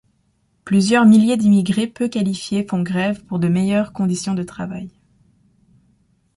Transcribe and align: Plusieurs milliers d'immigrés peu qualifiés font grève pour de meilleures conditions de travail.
Plusieurs 0.65 1.05
milliers 1.05 1.37
d'immigrés 1.37 1.85
peu 1.85 2.09
qualifiés 2.09 2.65
font 2.67 2.81
grève 2.81 3.23
pour 3.25 3.37
de 3.37 3.47
meilleures 3.47 3.93
conditions 3.93 4.33
de 4.33 4.41
travail. 4.41 4.89